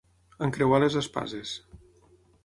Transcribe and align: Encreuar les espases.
Encreuar 0.45 0.79
les 0.83 0.95
espases. 1.01 1.51